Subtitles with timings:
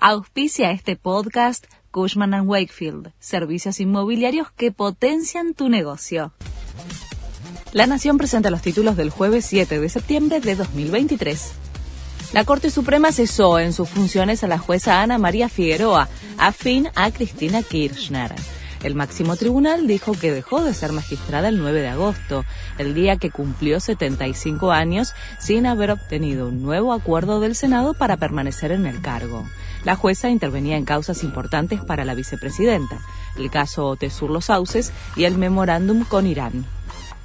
[0.00, 6.32] Auspicia este podcast Cushman⁇ Wakefield, servicios inmobiliarios que potencian tu negocio.
[7.72, 11.50] La Nación presenta los títulos del jueves 7 de septiembre de 2023.
[12.32, 16.08] La Corte Suprema cesó en sus funciones a la jueza Ana María Figueroa,
[16.38, 18.36] afín a Cristina Kirchner.
[18.84, 22.44] El máximo tribunal dijo que dejó de ser magistrada el 9 de agosto,
[22.78, 28.16] el día que cumplió 75 años sin haber obtenido un nuevo acuerdo del Senado para
[28.16, 29.44] permanecer en el cargo.
[29.84, 32.98] La jueza intervenía en causas importantes para la vicepresidenta,
[33.36, 36.66] el caso Tesur Los Sauces y el memorándum con Irán.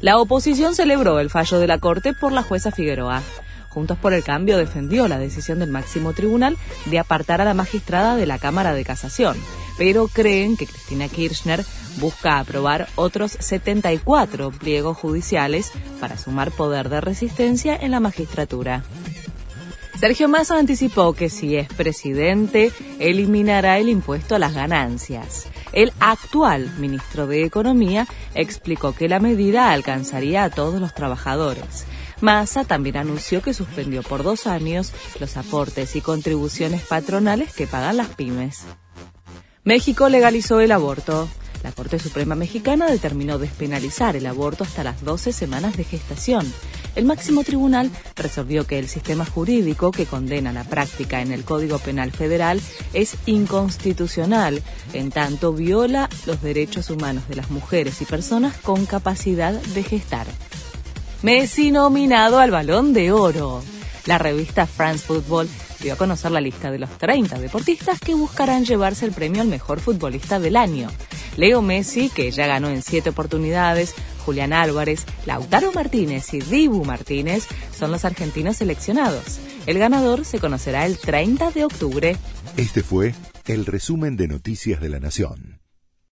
[0.00, 3.22] La oposición celebró el fallo de la Corte por la jueza Figueroa.
[3.68, 8.16] Juntos por el Cambio defendió la decisión del máximo tribunal de apartar a la magistrada
[8.16, 9.36] de la Cámara de Casación,
[9.78, 11.64] pero creen que Cristina Kirchner
[11.98, 18.82] busca aprobar otros 74 pliegos judiciales para sumar poder de resistencia en la magistratura.
[20.02, 25.46] Sergio Massa anticipó que si es presidente, eliminará el impuesto a las ganancias.
[25.72, 31.86] El actual ministro de Economía explicó que la medida alcanzaría a todos los trabajadores.
[32.20, 37.98] Massa también anunció que suspendió por dos años los aportes y contribuciones patronales que pagan
[37.98, 38.62] las pymes.
[39.62, 41.28] México legalizó el aborto.
[41.62, 46.52] La Corte Suprema Mexicana determinó despenalizar el aborto hasta las 12 semanas de gestación.
[46.94, 51.78] El máximo tribunal resolvió que el sistema jurídico que condena la práctica en el Código
[51.78, 52.60] Penal Federal
[52.92, 54.62] es inconstitucional,
[54.92, 60.26] en tanto viola los derechos humanos de las mujeres y personas con capacidad de gestar.
[61.22, 63.62] Messi nominado al Balón de Oro.
[64.06, 65.48] La revista France Football
[65.80, 69.48] dio a conocer la lista de los 30 deportistas que buscarán llevarse el premio al
[69.48, 70.90] mejor futbolista del año.
[71.36, 77.46] Leo Messi, que ya ganó en siete oportunidades, Julián Álvarez, Lautaro Martínez y Dibu Martínez
[77.76, 79.38] son los argentinos seleccionados.
[79.66, 82.16] El ganador se conocerá el 30 de octubre.
[82.56, 83.14] Este fue
[83.46, 85.61] el resumen de Noticias de la Nación.